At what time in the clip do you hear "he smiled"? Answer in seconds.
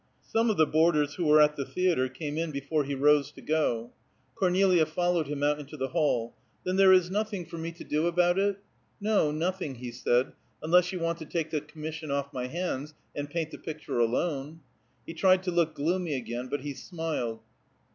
16.61-17.41